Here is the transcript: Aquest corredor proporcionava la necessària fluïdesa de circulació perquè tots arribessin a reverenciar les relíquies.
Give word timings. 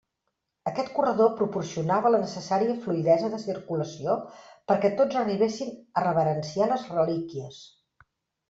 Aquest 0.69 0.87
corredor 0.93 1.27
proporcionava 1.41 2.11
la 2.15 2.21
necessària 2.23 2.77
fluïdesa 2.85 3.29
de 3.35 3.41
circulació 3.43 4.15
perquè 4.73 4.93
tots 5.03 5.21
arribessin 5.25 5.73
a 5.95 6.05
reverenciar 6.09 6.71
les 6.73 6.89
relíquies. 6.97 7.63